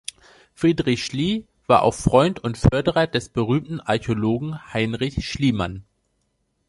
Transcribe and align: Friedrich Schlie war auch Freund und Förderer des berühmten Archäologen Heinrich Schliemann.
Friedrich 0.55 1.05
Schlie 1.05 1.45
war 1.67 1.83
auch 1.83 1.93
Freund 1.93 2.43
und 2.43 2.57
Förderer 2.57 3.05
des 3.05 3.29
berühmten 3.29 3.79
Archäologen 3.79 4.57
Heinrich 4.73 5.29
Schliemann. 5.29 5.83